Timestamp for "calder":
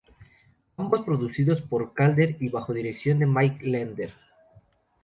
1.93-2.35